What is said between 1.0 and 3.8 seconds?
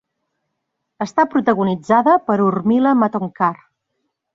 Està protagonitzada per Urmila Matondkar.